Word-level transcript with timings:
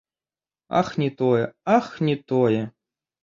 Ах, 0.79 0.89
не 1.01 1.09
тое, 1.19 1.43
ах, 1.75 1.91
не 2.07 2.15
тое! 2.31 2.63